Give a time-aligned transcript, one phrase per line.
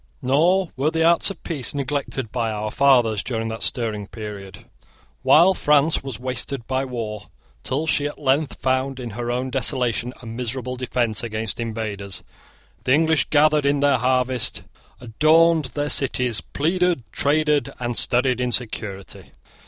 [0.23, 4.65] Nor were the arts of peace neglected by our fathers during that stirring period.
[5.21, 7.25] While France was wasted by war,
[7.61, 12.23] till she at length found in her own desolation a miserable defence against invaders,
[12.83, 14.63] the English gathered in their harvests,
[14.99, 19.33] adorned their cities, pleaded, traded, and studied in security.